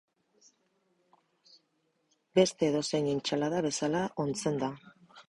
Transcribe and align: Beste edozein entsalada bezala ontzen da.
Beste 2.39 2.67
edozein 2.69 3.11
entsalada 3.13 3.61
bezala 3.67 4.03
ontzen 4.25 4.59
da. 4.65 4.71